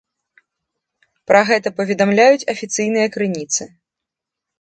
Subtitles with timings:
[1.31, 3.63] Пра гэта паведамляюць афіцыйныя крыніцы.